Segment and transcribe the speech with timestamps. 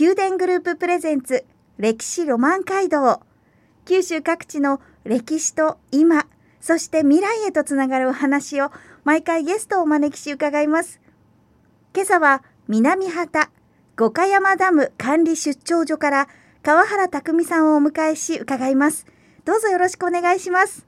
[0.00, 1.44] 宮殿グループプレゼンツ
[1.76, 3.20] 歴史ロマン街道。
[3.84, 6.28] 九州各地の歴史と今
[6.60, 8.70] そして未来へとつながるお話を
[9.02, 11.00] 毎回ゲストをお招きし伺います。
[11.92, 13.50] 今朝は南畑
[13.96, 16.28] 五箇山ダム管理出張所から
[16.62, 19.04] 川原匠さんをお迎えし伺います。
[19.44, 20.78] どうぞよろしくお願いします。
[20.78, 20.84] よ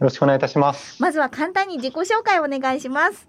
[0.00, 1.00] ろしくお願いいたします。
[1.00, 3.28] まずは簡単に自己紹介をお願いします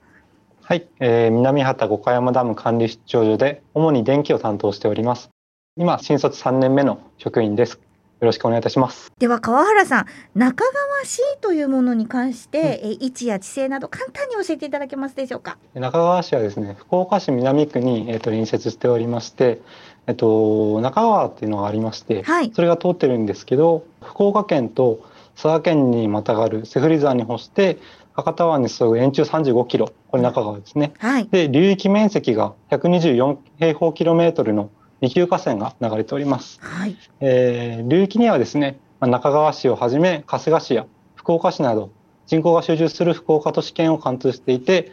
[0.66, 5.30] はい、えー、南畑五箇山ダム管理出張所で主に電気を担当しております。
[5.76, 7.74] 今新卒3年目の職員です。
[7.74, 9.12] よろしくお願いいたします。
[9.20, 15.58] では川原さん中川市というものに関して、うん、位置や地勢など簡単に教えていただけますでしょうか？
[15.74, 19.62] 中川市はですね福岡市南区に、えーと、隣接しておりまして
[20.08, 25.00] えっと、中川っていうのがありまして、はい、それが通ってるんですけど福岡県と
[25.36, 27.78] 佐賀県にまたがるセフリ山に干して
[28.14, 30.94] 博多湾に沿う円柱35キロ、これ中川ですね。
[31.00, 34.70] はい、で、流域面積が124平方キロメートルの
[35.02, 36.60] 二級河川が流れております。
[36.62, 41.92] はい、えー、流域にはですね、中川市をはじめ春日市や福岡市など
[42.26, 44.92] 人口が集中する福岡都市圏を貫通していて、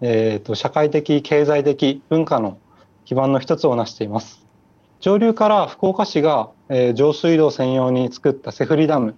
[0.00, 2.58] えーと、社会的経済的文化の
[3.04, 4.44] 基盤の一つを成しています
[5.00, 9.14] 上流から福岡市が、えー、上水道専用に作ったセフリダム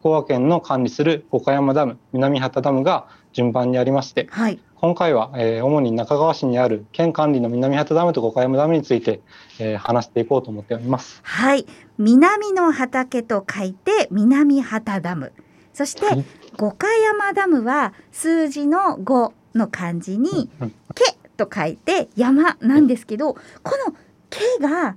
[0.00, 9.20] 福岡県の管理する岡山ダム南畑ダムが順番にありまして、はい、今回は、えー、主に中川市にある県管理の南畑ダムと岡山ダムについて、
[9.58, 11.20] えー、話していこうと思っております。
[11.24, 11.66] はい、
[11.98, 15.32] 南の畑と書いて南畑ダム。
[15.72, 16.24] そして、はい、
[16.56, 20.48] 五箇山ダムは数字の5の漢字に
[20.94, 23.40] 「け」と書いて山なんですけど、こ
[23.86, 23.94] の
[24.30, 24.96] 「け」が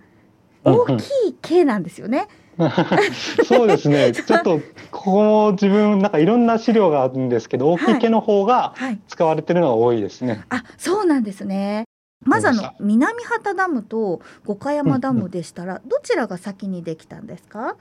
[0.63, 2.27] 大きい「け」なんですよね。
[3.45, 4.11] そうですね。
[4.13, 4.59] ちょっと
[5.01, 8.75] ここも自分なんかいろんな資料があるんですけど大きい毛の方が
[9.07, 10.27] 使われてるのが多いですね。
[10.27, 11.85] はいはい、あそうなんですね。
[12.23, 17.77] まずあの南畑ダムと五箇山ダムでしたら、どちらが先にできたんですか？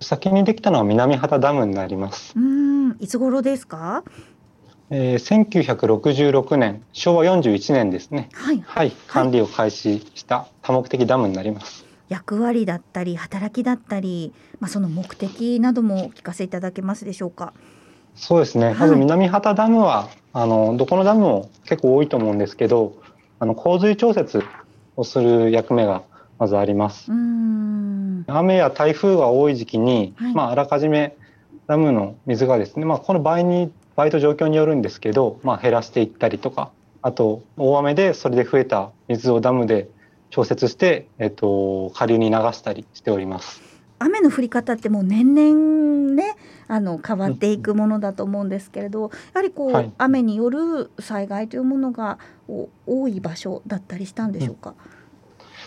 [0.00, 2.34] 先にできたのは南畑ダムになります。
[2.36, 4.02] うんいつ頃ですか？
[4.90, 11.85] えー、1966年昭和41年ですね、はい、はい、管理を開始した多目的ダムになります。
[12.08, 17.52] 役割だったり働きだったり、まあ、その目的などもお聞かせいただけますでしょうか？
[18.14, 22.94] そうですね、はい、まず南畑ダムはあのどこのダムも結構多いと思うんですけど
[23.38, 24.42] あの洪水調節
[24.96, 26.02] をする役目が
[26.38, 27.10] まずあります。
[28.28, 31.16] 雨や台風が多い時期に、はい、まあ、あらかじめ
[31.66, 36.70] ダムの水がですね、まあ、この場合に場合と状況によるんですけど、まあ、減らしていったりとか
[37.02, 39.88] あと大雨でそれで増えた水をダムで
[40.36, 43.62] 調節して、えっと、下流に流したりしております。
[43.98, 46.36] 雨の降り方ってもう年々ね
[46.68, 52.18] あの変わっていくものだと思うんですけれどやはりこう、はい、雨による災害というものが
[52.86, 54.74] 多い場所だったりしたんでしょうか、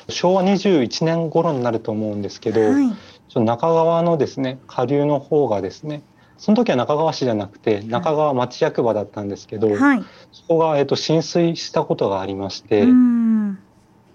[0.07, 2.93] うん、昭和21年頃になると思うんですけど、はい、
[3.33, 6.03] 中川のですね下流の方がですね
[6.37, 12.85] その時は中川市じゃなくて中川町役場だったんですけど、はい、そこが、えっと、浸水したことがありまして。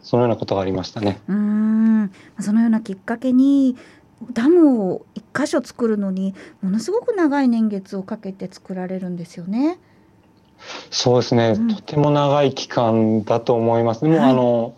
[0.05, 1.21] そのようなことがありましたね。
[1.27, 2.13] うん。
[2.39, 3.77] そのようなきっかけに
[4.33, 9.79] ダムを一箇所作るのにものすごく長い年月をかけて作られるんですよね。
[10.91, 14.05] そうですね、うん、とても長い期間だと思います。
[14.05, 14.75] もう、はい、あの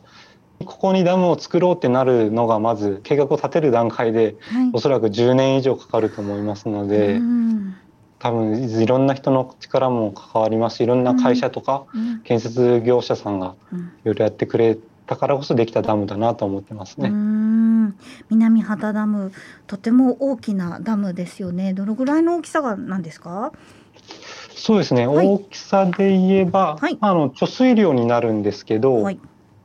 [0.64, 7.74] ここにダムを作ろうってなるのがまず計画を立てる段階で、はい、おそらく10年以上かかると思いますので、うん、
[8.20, 11.84] 多分いろんな人の力も関わりますしいろんな会社とか
[12.24, 17.10] 建設業者さんがいろいろやってくれだからこそできたダムだなと思ってますね。
[18.28, 19.32] 南畑ダム
[19.66, 21.74] とても大きなダムですよね。
[21.74, 23.52] どのぐらいの大きさがなんですか？
[24.50, 25.06] そうですね。
[25.06, 29.20] はい、大きさで言えば、はい、あの貯水量になるんですけど、はい、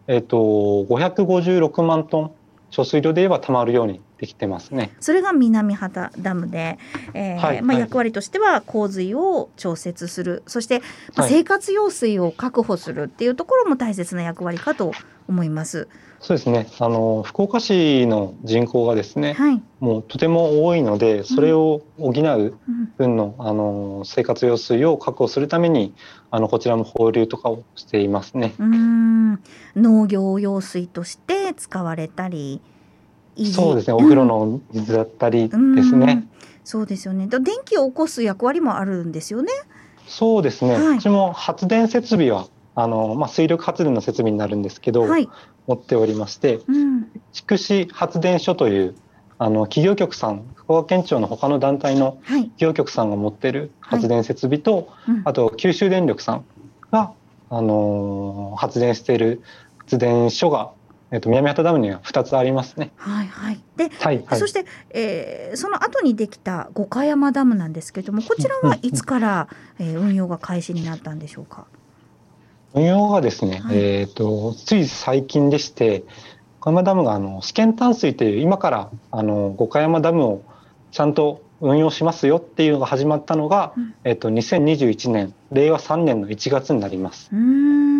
[0.07, 2.31] えっ、と556万トン
[2.69, 4.95] 貯水量で言えばたまるようにできてますね。
[4.99, 6.77] それが南畑ダムで、
[7.15, 10.83] えー、はい、まあ、役割としては洪水を調節する、そして、
[11.15, 14.91] まあ、生活用水を確保するっていうところも大切な役割かと
[15.27, 15.87] 思います。
[16.19, 16.67] そうですね。
[16.77, 22.53] あの福岡市の人口がですね、はい、もうとても多いので、それを補う
[22.99, 25.95] 分の、うん、あの生活用水を確保するために、
[26.29, 28.53] あのこちらも放流とかをしていますね。
[28.59, 29.41] うん
[29.75, 32.61] 農業用水として使われたり。
[33.37, 33.93] そうですね。
[33.93, 36.27] お風呂の水だったりですね、
[36.63, 37.27] そうですよね。
[37.27, 39.51] 電気を起こす役割もあるんですよね。
[40.11, 45.29] そうですね、はい、うちも発電設備はあの、まあ、水力発電の設備になるんですけど、はい、
[45.67, 48.95] 持っておりまして、うん、筑紫発電所という
[49.37, 56.45] あの企業局さん福岡県庁の他の団体の企業局さんが持ってる発電設備と、はいうん、あと九州電力さん
[56.91, 57.13] が、
[57.49, 59.41] あのー、発電している
[59.79, 60.71] 発電所が
[61.11, 62.91] えっと、南畑ダムには2つありますね。
[62.95, 63.59] はいはい。
[63.75, 71.65] で、はいはい、そして、えー、その後にできた五箇山ダムなんですけれども、こちらはいつから、えー、運用が開始になったんでしょうか？
[72.73, 76.05] 運用がですね、はい、えっ、とつい最近でして、
[76.61, 80.43] 五箇山ダムがあの試験淡水という今からあの五箇山ダムを
[80.91, 87.29] ちゃんと運用しますよっていうのが始まったのが、うん、えっ、と2021年令和3年の1月になります。
[87.33, 87.90] うん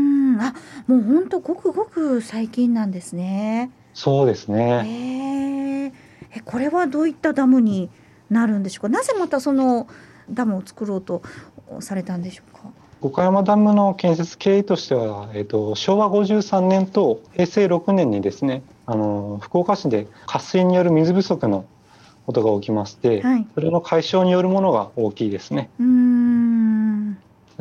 [0.47, 0.53] あ、
[0.87, 3.71] もう本当ごくごく最近なんですね。
[3.93, 5.91] そうですね。
[6.33, 7.89] えこれはどういったダムに
[8.29, 8.89] なるんでしょうか？
[8.89, 9.87] なぜまたその
[10.29, 11.21] ダムを作ろうと
[11.79, 12.61] されたんでしょうか？
[13.01, 21.65] 五箇山ダムの建設経緯としては、えっと、昭和53年と平成6年にですねあの福岡市で渇水による水不足の
[22.27, 25.71] ことが起きまして、はい、それの解消によるものが大きいですね。
[25.79, 26.10] うん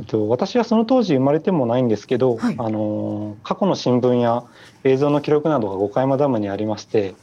[0.05, 4.45] と、私はその当時生まれてもないんですけど、はい、あの過去の新聞や
[4.85, 7.15] 映像の記録などが五箇山ダムにありまして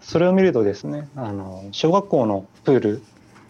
[0.00, 3.02] それを見るとですねあの小学校のプール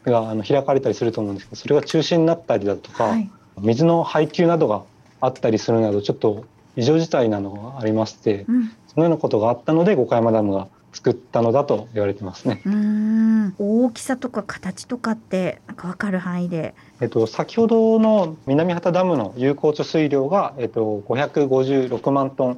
[0.04, 3.30] があの開かれたりすると思うんですけどそれが中止になったりだとか、はい、
[3.60, 4.82] 水の配給などが
[5.20, 6.44] あったりするなどちょっと
[6.76, 12.62] 異常事態なのがありまして、うん、そのようなことがあったので五箇山ダムが作ったのだと言われてますね。
[13.58, 16.74] 大きさとか形とかってなんか分かる範囲で。
[17.02, 22.56] えっと先ほどの南畑ダムの有効貯水量がえっと556万トンっ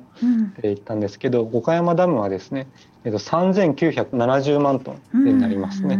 [0.54, 2.68] て言ったんですけど、うん、五箇山ダムはですね
[3.04, 5.98] えっと3970万トンになりますね。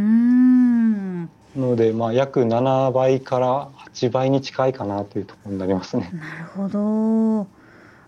[1.57, 6.13] のでまあ約7倍から8倍に近いかなというところになりますね。
[6.13, 7.49] なるほど。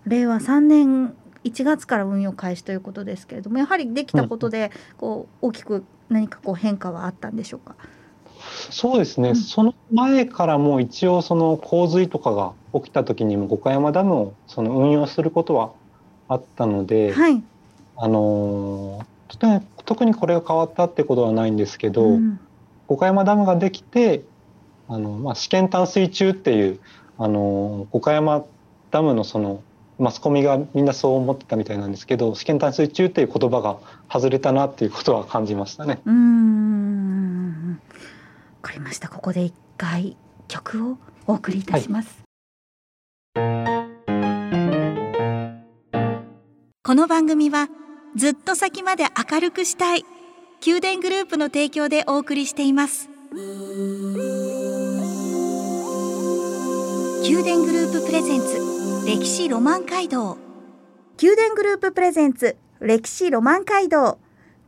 [0.07, 7.75] 令和3年1月から運用開始ということですけれどもやはりできたことでこう大きく何かこう変化はあったんでしょうか？
[8.71, 15.73] そうですね、うん、その前からも一応その洪水とかが起きた時にも五箇山ダムをその運用することは
[16.29, 17.43] あったので、はい、
[17.97, 19.05] あの
[19.85, 22.41] 特にこれが変わったってことはないんですけど、うん、
[22.87, 24.23] 五箇山ダムができて
[24.89, 26.81] あの、まあ、試験淡水中っていう
[27.19, 28.45] あの五箇山
[28.91, 29.63] ダムのその
[30.01, 33.79] マスコミがみんなそう思ってたみたいなんですけど試験淡水中っていう言葉が
[34.11, 36.01] 外れたなっていうことは感じましたね。
[36.07, 37.79] うんわ
[38.63, 40.17] かりましたここで一回
[40.49, 42.23] 曲をお送りいたします。
[43.35, 43.43] は
[45.93, 46.01] い、
[46.83, 47.69] この番組は
[48.17, 50.05] ずっと先まで明るくしたい
[50.67, 53.11] 宮殿グループの提供でお送りしています。
[57.23, 58.70] 宮殿グループプレゼンツ
[59.07, 60.37] 歴史ロマン街道。
[61.21, 64.19] 宮殿グループプレゼンツ歴史ロマン街道。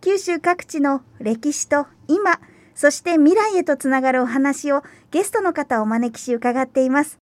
[0.00, 2.40] 九州各地の歴史と今
[2.74, 7.18] そして未来へとつながるお話をゲストの方をお招きし伺っています。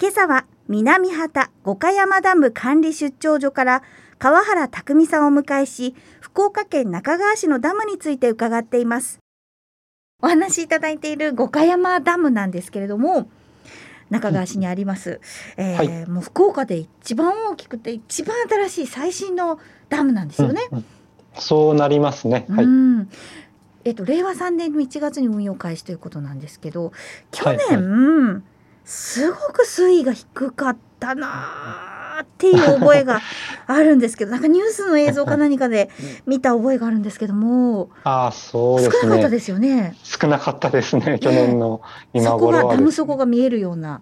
[0.00, 3.82] 今朝は南畑五箇山ダム管理出張所から
[4.18, 9.20] 川原匠さんをお迎えし福岡県中川市のダムについて伺っています。
[10.22, 13.30] お話しいただいている五箇山ダムなんですけれども
[14.10, 15.20] 中川市にあります、
[15.56, 20.62] えー、はい、もう福岡で一番大きくて一番新しい最新のダムなんですよね。
[20.70, 20.84] うんうん、
[21.34, 22.46] そうなりますね。
[22.48, 22.66] はい。
[23.84, 26.92] えっと令和3年の1月に運用開始ということなんですけど、
[27.30, 27.76] 去年、はい。
[27.76, 28.42] はい、
[28.84, 33.20] すごく水位が低かったなっていう覚えが
[33.66, 35.90] あるんですけどなんかニュースの映像か何かで
[36.26, 39.00] 見た覚えがあるんですけどもあそうですね。
[39.02, 39.96] 少なかったですよね。
[40.02, 41.80] 少なかったですね去年の
[42.12, 44.00] 今頃は、ね、ダム底が見えるような。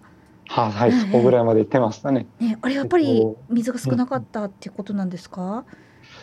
[0.51, 2.25] はい、はい、そこぐらいまで行ってましたね。
[2.39, 5.41] ね、あれやっぱり水が少なかったっていうことなんですか？
[5.41, 5.63] うん、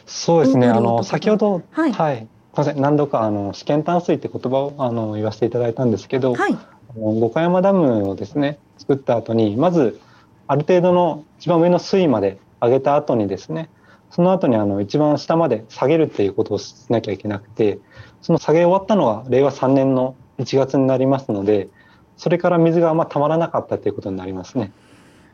[0.05, 0.69] そうですね。
[0.69, 6.57] あの先ほど、はい、はい、すみません、何度かあの試験淡水って言葉をあの言わせていただいたんですけど、はい、
[6.97, 10.01] 五箇山ダムをですね作った後にまず
[10.49, 13.69] ある程度の一番上の水位まで上げた後にですね
[14.11, 17.79] その後にあの一番下まで下げるっていうことをしなきゃいけなくて
[18.23, 21.69] その下げ終わったのが令和3年の1月になりますので
[22.17, 24.73] それから水があんまたまらなかったということになりますね。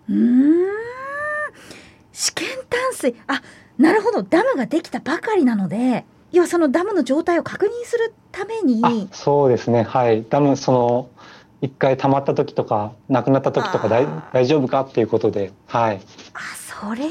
[0.09, 0.67] うん。
[2.13, 3.15] 試験淡水。
[3.29, 3.41] あ
[3.79, 4.23] なるほど。
[4.23, 9.09] ダムができたばかりなので要はそのダムの状態を確認するために。
[9.13, 9.85] そうですね。
[9.85, 10.25] はい。
[10.29, 11.09] ダムその
[11.63, 16.01] 一回溜まった時とかなくなった時とか大大丈夫かっていうことではい。
[16.35, 17.09] あそれ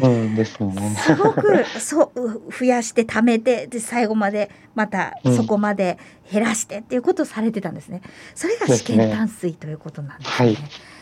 [0.00, 0.06] で？
[0.06, 0.96] うんですね。
[0.96, 5.98] すごくそう増やして貯めてで最後までまたそこまで
[6.30, 8.02] 減らしてっていうことをされてたんですね。
[8.34, 10.56] それが試験淡水ということなんですね。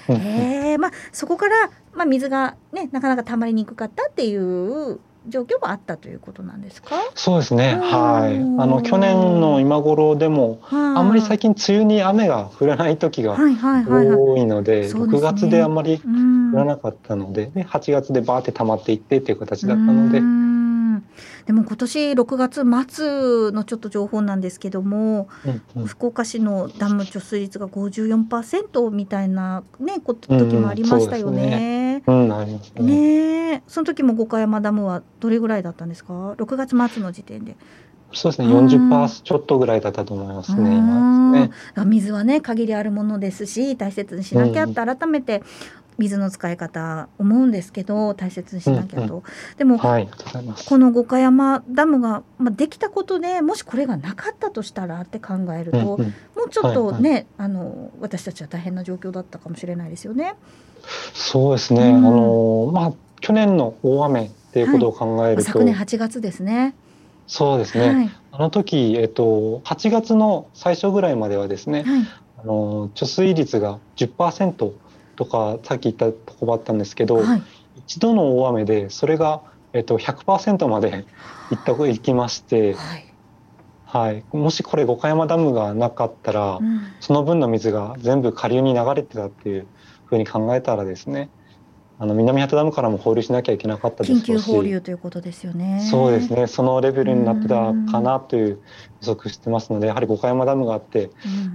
[0.06, 0.18] すね。
[0.18, 0.26] はい、
[0.72, 6.96] えー、まあそこからまあ水がねなかなか溜まりにくかったっていう状況もあったということなんですか？
[7.14, 7.78] そうですね。
[7.80, 8.36] はい。
[8.38, 16.00] あの去年の今頃でも、あんまり最近梅雨に雨が降らない時が多いので、6月であんまり
[16.52, 20.20] 降らなかったので、で8月でバーって溜まっていってっていう形だったので。
[21.46, 32.02] でも今年6月末のちょっと情報なんですけども、うんうん、福岡市のダム貯水率が54%みたいなね時もありましたよね。
[32.06, 33.52] うん、うん、ね。
[33.52, 37.56] ねその時も五箇山ダムはどれぐらいだったんですか？6月末の時点で。
[38.14, 40.76] そうですね、40%ちょっとぐらいだったと思いますね。
[40.76, 41.50] 今ね
[41.86, 45.42] 水はね限りあるものですし大切にしなきゃって改めて
[45.98, 49.22] 水の使い方思うんですけど大切にしなきゃと、うんうん、
[49.58, 50.08] でも、はい、
[50.68, 60.34] この五箇山ダムが、まあ、できたことでもしこれがなかったとしたらって考えると、うんうん、もうちょっとね、はいはい、あの私たちは大変な状況だったかもしれないですよね。
[61.14, 66.74] そうですね、うん、あのまあ去年の大雨っていうことを考えると、はい、昨年8月ですね。
[67.28, 71.84] そうですね、はい、あの時、えっと、8月の最初ぐらいまではですね、
[72.36, 74.72] あの貯水率が10%
[75.22, 77.42] とかさっき言ったとこもあったんですけど、はい、
[77.76, 81.04] 一度の大雨でそれが、えっと、100%まで
[81.50, 83.14] いったいきまして、はい、
[83.84, 89.66] はい、もしこれ五箇山ダムがなかったら、うん、その分の水が全部下流に流れてたっていう
[90.06, 91.30] ふうに考えたらですね
[92.02, 94.22] あの南畑ダムからも放流しなきゃいけなかったですし。
[94.24, 95.86] 緊急放流ということですよね。
[95.88, 96.48] そうですね。
[96.48, 98.58] そのレベルになってたかなという
[99.02, 101.12] 予測してますのでやはり五箇山ダムがあって、うん、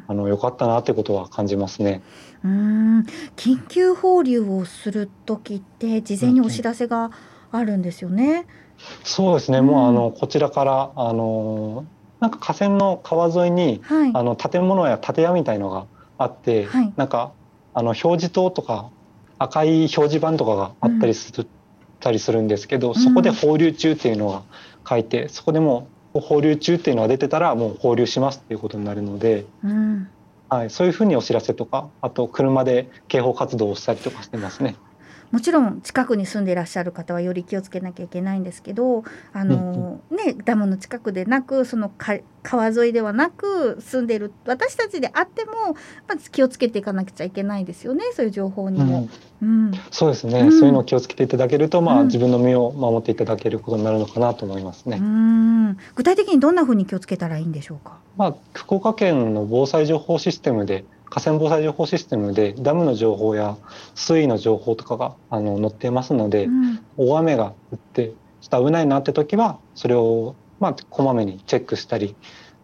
[0.07, 2.01] あの良かったなということは感じますね。
[2.45, 2.99] うん。
[3.35, 7.11] 緊急放流をする時って事前にお知らせが
[7.51, 8.37] あるんですよね。
[8.37, 8.45] うん、
[9.03, 11.83] そうですね、もうあのこちらからあの
[12.21, 15.87] なんか河川の川沿いに、はい、あの建物や建屋みたいのが
[16.17, 17.33] あって、はい、なんか
[17.73, 18.91] あの表示灯とか
[19.39, 21.47] 赤い表示板とかがあったりする,、
[21.99, 24.43] たりするんですけど、そこで放流中っていうのが
[24.87, 30.09] 書いてそこでも放流中っていうのが出てたらもう放流しますっていうことになるので、うん、
[30.49, 34.75] はい、そういうふうにお知らせとかあと車で警報活動をしたりとかしてますね。
[35.31, 39.03] もちろん近くに住んでいらっしゃる方はより気をつけなきゃいけないんですけど
[39.33, 41.91] あの、うんうん、ね、ダムの近くでなくその
[42.43, 45.51] 川沿いではなく住んでいる私たちであっても、
[46.07, 49.09] まず気をつけていかなくちゃいけないですよねそういう情報にも。
[49.41, 55.01] うん、うん、そうですね、うん、そういうのを気をつけていただけると、まあ、自分の身を守っていただけることになるのかなと思いますね。
[55.95, 57.99] 具体的にどんなふうに気をつけたらいいんでしょうか？
[58.15, 63.57] まあ、福岡県の防災情報システムで河川防災情報システムでダムの情報や
[63.95, 72.15] 水位の情報とかがあの載っていますので、うん、大雨が降ってちょっと危ないなって時はそれをまあこまめにチェックしたり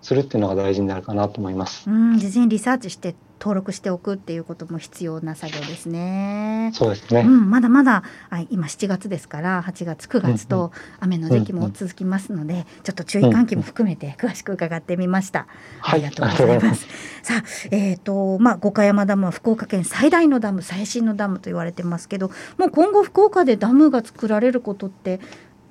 [0.02, 1.90] するっていうのが大事になるかなと思います。
[1.90, 6.72] うん、事前リサーチして登録しておくっていうことも必要な作業ですね。
[6.74, 7.20] そうですね。
[7.20, 10.72] うん、まだまだあ今7月ですから8月9月と
[11.02, 15.48] 雨の時期も続きますので、うんうん、ちょっと注意喚起も含めて詳しく伺ってみました。
[15.82, 16.88] ありがとうございます。
[17.22, 25.20] さあ、えっ、ー、とまあ五箇山ダムは福岡県最大のダム、最新のダムと言われてますけど、もう今後福岡でダムが作られることって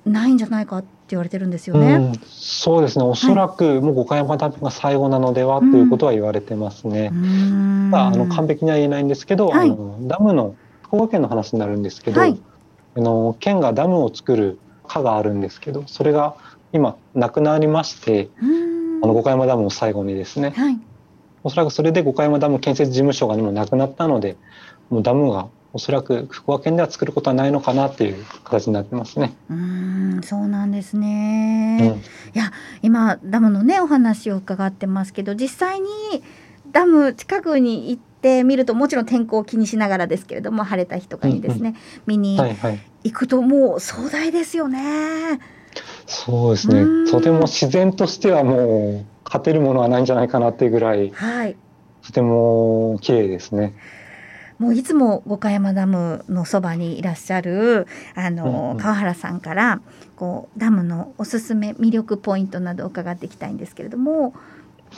[0.05, 1.93] ないんじゃないかって言われてるんですよね。
[1.93, 3.05] うん、そうですね。
[3.05, 7.09] おそらくもう五箇山ダムが最後なのでは、ということは言われてますね。
[7.09, 12.39] まああの完璧には言えないんですけど、はい、あのダムの福岡県の話になるんですけど、はい、
[12.95, 16.35] あの県がダムを作る課があるんですけど、それが
[16.73, 18.29] 今なくなりまして、
[19.03, 20.51] あの五箇山ダムを最後にですね。
[20.51, 20.79] はい、
[21.43, 24.35] おそらくそれで五箇山ダム建設事務所が今なくなったので、
[24.89, 29.33] もうダムがおそらく福岡県では作ることはないのかなっていう形になってますね。
[29.49, 32.01] うんそうなんですね、うん、い
[32.33, 32.51] や
[32.83, 35.89] 今ダムのねお話を伺ってますけど実際に
[36.71, 42.39] ダム近くに行ってみるともちろん天候を気にしながらですけれども晴れた日とかにですね、うんうん、見に
[43.03, 45.39] 行くともう壮大ですよね。
[46.05, 47.09] そうですね。
[47.09, 51.55] とても自然としてはもう勝てるものはないんじゃないかなっていうぐらい、はい、
[52.03, 53.73] とても綺麗ですね。
[54.63, 59.81] もういつも五箇山ダムのそばにいらっしゃるあの、川原さんから
[60.15, 64.33] こうダムのおすすめ魅力ポイントなど伺っていきたいんですけれども。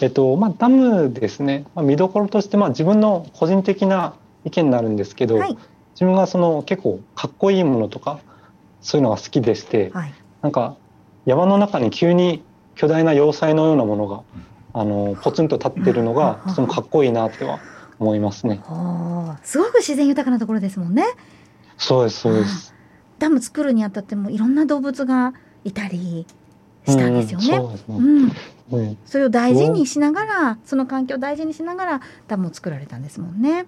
[0.02, 5.58] えっとまあ、ダムですね、まあ、見どころとして、まあ、自分の個人的な意見になるんですけど、はい、
[5.94, 8.20] 自分がその結構かっこいいものとか
[8.82, 10.76] そういうのが好きでして、はい、なんか
[11.26, 12.44] 山の中に急に
[12.76, 14.22] 巨大な要塞のようなものが
[14.74, 17.60] あのポツンと立ってるのがとてもかっこいいなっては
[18.00, 18.62] 思いますね。
[19.44, 21.06] すごく自然豊かなところですもんね。
[21.78, 22.74] そうですそうです。
[23.20, 25.34] ダム作るにあたってもいろんな動物が
[25.64, 26.26] いたり
[26.86, 27.62] したんですよね。
[28.70, 33.66] うん、それを大事にしながらその環境を大事にしながらダムを作られたんですもんね。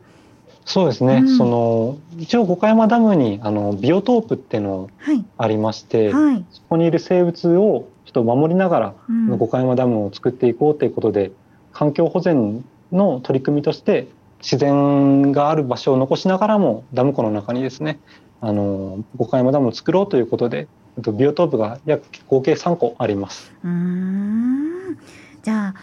[0.65, 4.89] そうですね、うん、その一応五箇山ダムにあのビオトープっていうの
[5.37, 11.31] ありまして、はいはい、そこにいる生物をちょっと守りながら、うん、五箇山ダムを作っていこうということで
[11.71, 14.07] 環境保全の取り組みとして
[14.39, 17.99] 自然がある場所を残しながらもダム湖の中にですね
[18.41, 20.67] あの五箇山ダムを作ろうということで
[20.97, 23.53] ビオトープが約合計3個あります。
[23.63, 24.97] うん。
[25.43, 25.75] じゃあ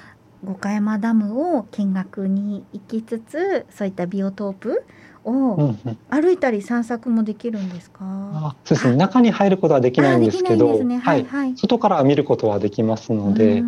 [0.44, 4.84] 五箇山ダムを見学に行きつつそういったビオトープ
[5.24, 5.74] を
[6.10, 8.96] 歩いたり散策もできるんですか、うんうん、あそうですね。
[8.96, 13.62] 中に入ることはできないんですけど、ね、はい、はい、外から見ることはできますので。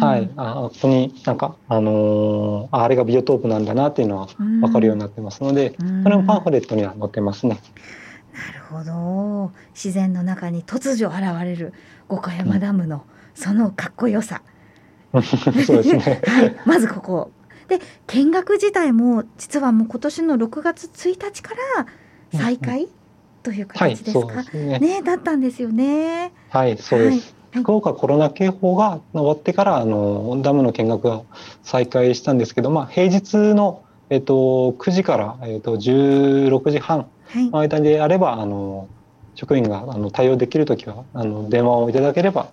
[0.00, 7.60] はい、あここになんか、あのー、あれがビオトープなんだなっていうのは分かるようになってますので、それもパンフレットには載ってますね。
[8.34, 9.52] なるほど。
[9.74, 11.72] 自然の中に突如現れる
[12.08, 14.42] 五箇山ダムのそのかっこよさ、
[15.66, 17.30] そうですね、 はい、まずここ。
[17.68, 21.86] で見学自体も実はもう今年の6月1日から
[22.38, 22.88] 再開
[23.42, 26.32] という形ですか、はい、ね、ね、だったんですよね。
[26.50, 27.22] はいそうです、はい、
[27.54, 31.22] 福岡コロナ警報が終わってからあのダムの見学が
[31.62, 38.88] 再開したんですけど、まあ、平日の、えっと、9時から、えっと、16時半の間であれば、あの
[39.34, 42.50] 職員があの対応できる時はあの電話をいただければ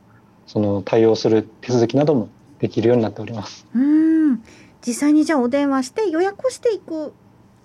[0.48, 2.29] その対応する手続きなども
[2.60, 3.67] できるようになっております。
[3.75, 4.43] うん。
[4.86, 7.13] 実際にじゃあお電話して予約していく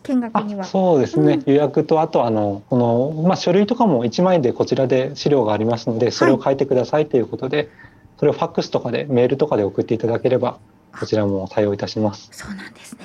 [0.07, 0.65] 見学には。
[0.65, 7.69] そうですね、うん、予約とあとあのこの、まあ、書類とかも1枚でこちらで資料がありますのでそれを書いてくださいということで、はい、
[8.19, 10.59] それをファックスとかでメールとかで送っていただければ
[10.99, 12.29] こちらも対応いたします。
[12.33, 13.01] そうなんですね、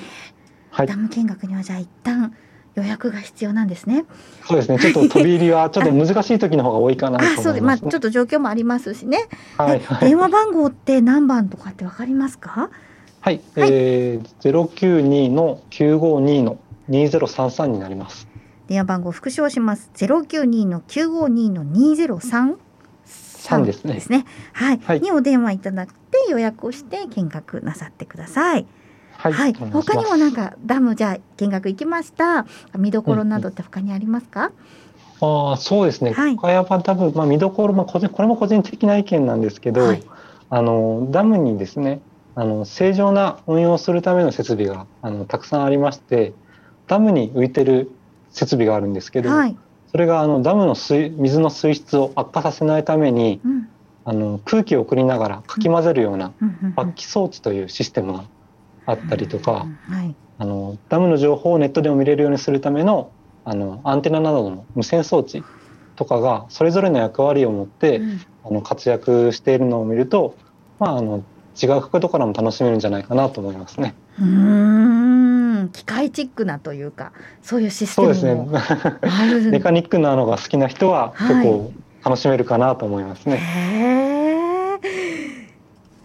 [0.70, 2.34] はい、ダム見学にはじゃあ一旦
[2.74, 4.04] 予約が必要なんですね。
[4.46, 4.78] そうですね。
[4.78, 9.28] ちょっと飛び入りはちょっと難しい時の方が多いかなと思います、 ね、そうまあちょっと状況もありますしね。
[9.58, 12.70] はい、はい、電話番号って何番とかってわかりますか？
[13.20, 13.40] はい。
[13.54, 16.56] はい、えー、ゼロ九二の九五二の
[16.88, 18.28] 二ゼロ三三になります。
[18.68, 19.90] 電話番号復唱します。
[19.94, 22.58] ゼロ九二の九五二の二ゼロ三
[23.04, 23.94] 三ですね。
[23.94, 24.24] ですね。
[24.52, 24.80] はい。
[24.82, 25.92] はい、にお電話いただいて
[26.30, 28.66] 予約をして見学なさってください。
[29.22, 32.44] はい、はい、他にもなんかダムじゃあ見学行きました
[32.76, 34.50] 見どころなどって他にありますか、
[35.20, 40.02] うん、あそうですね、はい、岡山ダム、まあ、見どころ、まあ、これも個人的な意見なんですけど、はい、
[40.50, 42.00] あのダムにですね
[42.34, 46.32] あの正常な運用するための設備があのたくさんありまして
[46.86, 47.90] ダムに浮いてる
[48.30, 49.56] 設備があるんですけど、はい、
[49.90, 53.68] それがあのダムの水水の水質を悪化させないために、うん、
[54.04, 56.32] あの空気を送りながらかき混ぜるような
[56.74, 58.24] 罰気装置というシステムが
[58.86, 63.10] あったりとか、はい、あのダムの情報をネットでも見れるようにするための
[63.44, 65.42] あのアンテナなどの無線装置
[65.96, 70.36] とかがそれぞれの役割を持って、うん、あの活躍しているのを見ると、
[70.78, 71.24] まあ、あの
[71.60, 73.94] 違う角度からも楽しめるんじゃないかなと思いますね。
[74.20, 75.31] うん
[75.68, 79.50] 機械チックなというかそういうシステムそうですね。
[79.50, 81.72] メカニックなのが好きな人は結構
[82.04, 83.36] 楽しめるかなと思いますね。
[83.36, 85.42] はい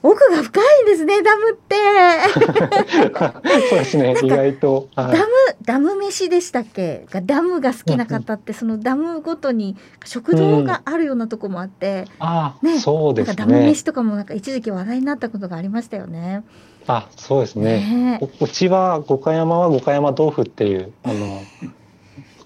[0.03, 1.75] 奥が深いんですねダムって。
[3.69, 4.15] そうですね。
[4.23, 5.25] 意外と、はい、ダム
[5.63, 7.05] ダム飯でしたっけ？
[7.09, 13.35] がダムが好きな方ってそのダムごとに食堂があるようなとこもあって、うん、あねそうですね。
[13.35, 16.43] ダム飯とかもなんか一時期話題になったことがありましたよね
[16.87, 21.41] あそうですね、ね、うちは五箇山は五箇山豆腐っていうあの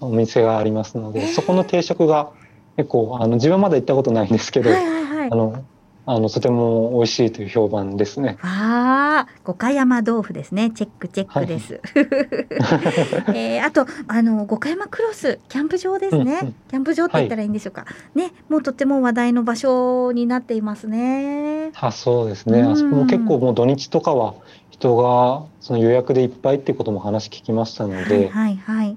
[0.00, 2.30] お店がありますので、そこの定食が
[2.76, 5.64] 結構あの自分まだ行ったことないんですけど、はいはいはい、あの
[6.04, 8.36] あのとても美味しいという評判ですね。
[8.42, 10.70] ああ、五箇山豆腐ですね。
[10.72, 11.74] チェックチェックです。
[11.74, 16.54] はい、 えー、あとあの五箇山クロスキャンプ場ですね、うんうん。
[16.70, 17.82] キャンプ場って言ったらいいんでしょうか。
[17.82, 17.86] は
[18.16, 21.70] い、ね、もうとても話題の場所になっていますね。
[21.80, 22.62] あ、そうですね。
[22.62, 24.34] あそこも結構もう土日とかは
[24.70, 28.28] 人がその予約でいっぱいっていうことも話聞きましたので。
[28.28, 28.96] はい、はい、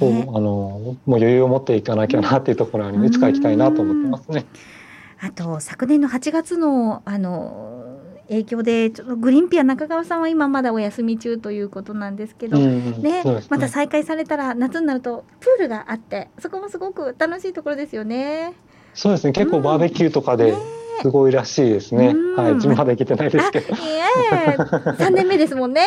[0.00, 4.44] あのもう余裕を持っていかなきゃなっていうところにいつか行きたいなと思ってますね。
[5.24, 18.54] あと昨年の8月のあの影響でちょっとグリーンピア中川さんは今まだお休み中ということなんですけど、ね、ね、また再開されたら夏になるとプールがあってそこもすごく楽しいところですよね。
[18.94, 19.32] そうですね。
[19.32, 20.54] 結構バーベキューとかで、
[21.00, 22.14] すごいらしいですね。
[22.36, 23.74] はい、自分まだ行けてないですけど。
[24.98, 25.86] 三年目ですもん ね。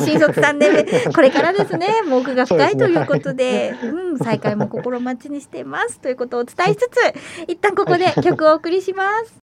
[0.00, 2.02] 新卒三年目、これからですね。
[2.06, 6.98] もう奥が深いということで、うでね、うん、再開も心待ちにしていますということをお伝えしつつ、
[7.48, 9.38] 一旦ここで曲をお送りします。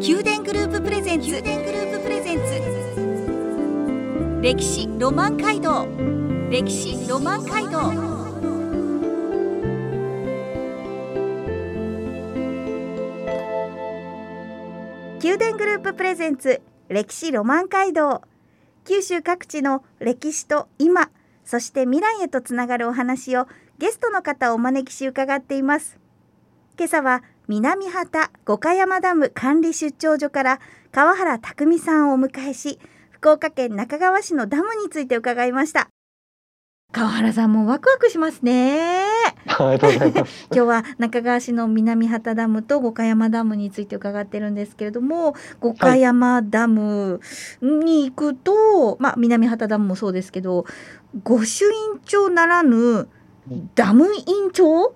[0.00, 1.28] 宮殿グループプレゼンツ。
[1.28, 2.42] 宮殿グループプレゼンツ。
[4.42, 5.86] 歴史ロマン街道。
[6.50, 8.19] 歴史ロマン街道
[15.22, 18.22] 宮殿グループプレゼンツ歴史ロマン街道。
[18.86, 21.10] 九州各地の歴史と今
[21.44, 23.46] そして未来へとつながるお話を
[23.78, 25.98] ゲストの方をお招きし伺っています。
[26.78, 32.80] 今朝は南畑五箇山ダム管理出張所から川原匠さんをお迎えし
[33.10, 35.90] 福岡県中川市のダムについて伺いました。
[36.92, 39.09] 川原さんもワクワクしますね。
[39.60, 39.76] 今
[40.50, 47.20] 日は中川市の南畑ダムと五箇山ダムについて伺ってるんですけれども、五箇山ダム
[47.60, 50.64] に行くと、はい、まあ南畑ダムもそうですけど、
[51.24, 53.08] 御朱印帳ならぬ
[53.74, 54.94] ダム印帳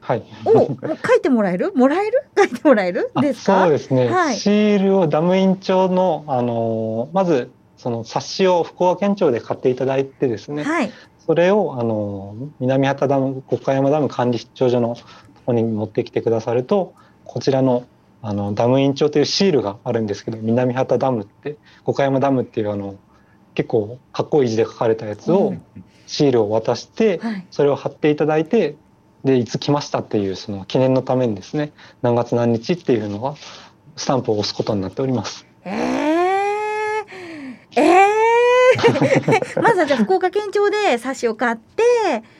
[0.00, 1.72] はい、を書いてもらえる？
[1.74, 2.24] もらえる？
[2.36, 3.12] 書いてもらえる？
[3.20, 10.92] ですそうですね、はい、シールをダム印帳のあのまずその冊子を福岡県庁で買っていただいてですね、はい、
[11.26, 15.02] それをあの南畑ダム五箇山ダム管理出張所のと
[15.46, 17.86] ころに持ってきてくださるとこちらの
[18.24, 22.94] あのダム印帳というシールがあるんですけど南畑ダムって五箇山ダムっていうあの
[23.54, 25.54] 結構かっこいい字で書かれたやつを、
[26.06, 28.76] シールを渡して、それを貼っていただいて
[29.24, 33.34] でいつ来ましたっていうその記念のためにですね何月何日っていうのが
[33.96, 35.46] スタンプを押すことになっております。
[35.64, 36.01] えー、えー
[39.62, 41.82] まずはじゃあ福岡県庁で冊子を買って、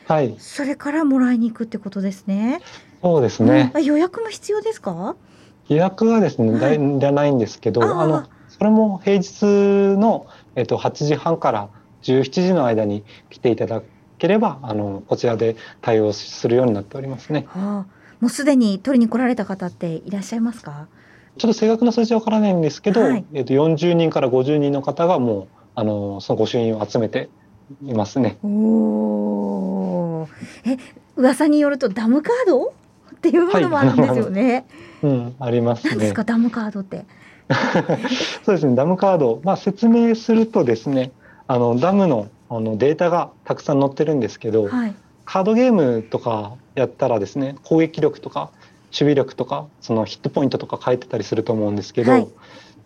[0.07, 2.61] はい、それからもらいに行くってことですね。
[3.03, 3.73] そうですね。
[3.75, 5.17] うん、予約も必要ですか？
[5.69, 9.45] 予約はですね、はい、じゃないんですけど、あのそれも平日
[9.99, 10.27] の
[10.57, 11.69] えっと8時半から
[12.03, 13.83] 17時の間に来ていただ
[14.19, 17.47] ければあのこちらで対応するようになっておりますね。
[17.49, 17.87] はあ、
[18.21, 20.89] もうすでに取りに来られた方っていらっしゃいますか？
[21.39, 27.29] ちょっと正確な数字はわからないんですけど、はい、えっと40人から50人の方がもうあのその御朱印を集めて
[27.85, 28.39] いますね。
[28.43, 30.29] お
[30.65, 30.77] え
[31.17, 32.75] 噂によるとダムカード？
[33.17, 34.67] っていうものもあるんですよね。
[35.01, 35.97] はい、うん、ありますね。
[35.97, 37.05] ですかダムカードって？
[38.45, 41.13] そうですねダムカード、まあ、説明するとですね
[41.47, 48.51] あのダムのあのデータがたくさん載ってるんですけど、はい、カードゲームとかやったらですね攻撃力とか
[48.87, 52.29] 守備力とかそのヒットポイントとか書いてたりすると思うんですけど、はい、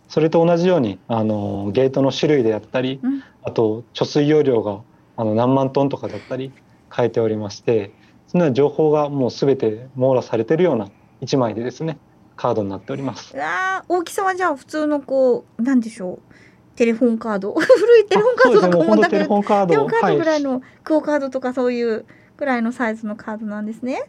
[0.09, 4.81] それと同じようにあのゲートの種類であったり、うん、あと貯水容量が
[5.17, 6.53] あの何万トンとかだったり
[6.95, 7.93] 書いておりまして
[8.29, 10.89] そのような情報がもう全て網羅されているような
[11.23, 11.99] 1枚でですね
[12.37, 13.35] カードになっております。
[13.41, 17.55] あ大きさはじゃあ普通のこうなんでしょうテレフォンカード？
[17.57, 22.05] 古いテレフォンカードとかもだけどテレフォンカードぐらいの、クオカードとかそういう
[22.37, 24.03] ぐらいのサイズのカードなんですね。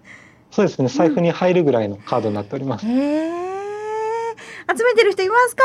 [0.52, 2.86] そうですね財布に入るぐらいのカードになっております。
[2.86, 3.47] うん、へえ。
[4.70, 5.64] 集めてる人いますか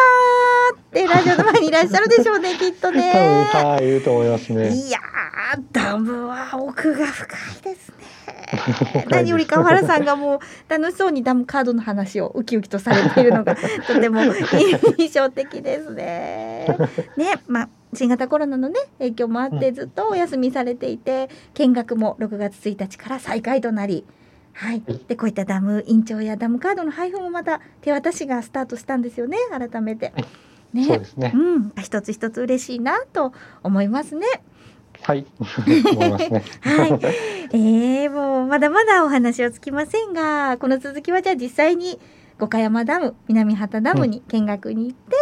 [0.75, 3.51] ってラジオの前にいらっしゃるでしょうねきっとね。
[3.53, 4.73] はい、いると思いますね。
[4.73, 4.99] いや
[5.73, 7.97] ダムは奥が深いですね。
[9.11, 14.21] 何より川原さんがもう楽しそうにダムカードの話をウキウキとされているのがとても
[14.99, 16.67] 印象的ですね。
[17.17, 24.05] ね、まあ新型コロナのね影響もあってずっとお休みされていて見学も6月1日から再開となり。
[24.55, 29.37] はい、でこういったダム印帳やダムカードの配布もまた手渡しがスタートしたんですよね。
[29.51, 30.13] 改めて。
[30.73, 31.33] ね、そうですね。
[31.35, 34.27] うん、一つ一つ嬉しいなと思いますね。
[35.03, 36.45] はい、 思いますね。
[36.61, 36.91] はい、
[37.53, 41.99] えー、もうまだまだお話はつきませんが、この続きはじゃあ実際に
[42.39, 45.17] 五箇山ダム、南畑ダムに見学に行って、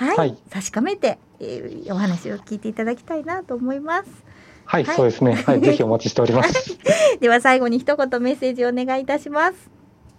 [0.00, 4.27] うん、はい、はい、確かめて、えー、お話を聞いていただきたいなと思います。
[4.68, 5.32] はい、はい、そうですね。
[5.32, 6.78] はい、 ぜひお待ちしております。
[7.20, 9.70] では最後に一言メッセージをお願いいたします。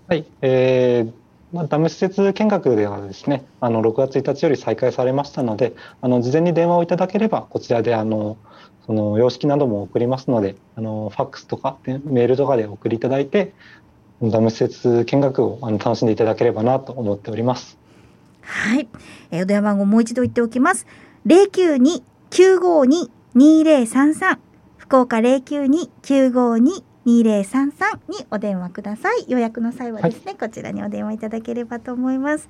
[0.07, 8.37] はい、えー、まあ、ダム施設見学ではですね、あの6月1日より再開されましたので、あの事前に電話をいただければこちらであの
[8.87, 13.53] その様式なども送りますので、あのファックスとかメールとかで送りいただいて、
[14.19, 17.77] ダム施設見学をあの楽しんでいただければなと思っております。
[18.41, 18.87] はい、
[19.29, 20.87] えー、お電話番号もう一度言っておきます。
[21.23, 24.37] 零九二九五二2033
[24.77, 26.81] 福岡092-952-2033
[28.07, 29.25] にお電話ください。
[29.27, 32.49] 予約の際はですね、はい、こちらにお電話いただければと思います、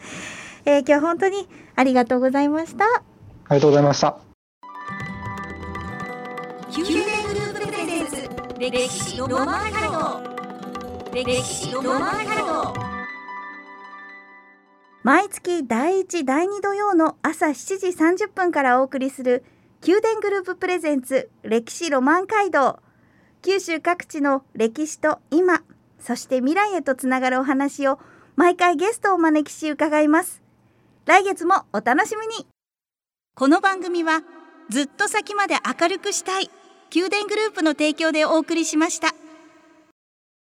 [0.65, 2.85] えー、今日は本当にありがとうございました。
[2.85, 4.19] ありがとうございました。
[6.69, 8.29] 宮殿グループプレゼンツ。
[8.59, 11.13] 歴史ロマンカルト。
[11.13, 12.73] 歴史ロマンカルト。
[15.03, 19.43] 毎月第1第2土曜の朝7時30分からお送りする
[19.81, 22.79] 「宮殿グループプレゼンツ歴史ロマン街道。
[23.41, 25.63] 九州各地の歴史と今
[26.01, 27.97] そして未来へとつながるお話を
[28.35, 30.41] 毎回ゲストをお招きし伺います。
[31.05, 32.45] 来月もお楽しみに。
[33.35, 34.21] この番組は
[34.69, 36.49] ずっと先まで明るくしたい
[36.93, 39.15] 宮殿グループの提供でお送りしました。